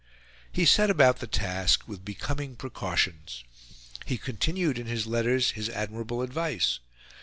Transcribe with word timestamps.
He 0.51 0.65
set 0.65 0.89
about 0.89 1.19
the 1.19 1.27
task 1.27 1.87
with 1.87 2.03
becoming 2.03 2.55
precautions. 2.55 3.43
He 4.03 4.17
continued 4.17 4.79
in 4.79 4.87
his 4.87 5.05
letters 5.05 5.51
his 5.51 5.69
admirable 5.69 6.23
advice. 6.23 6.79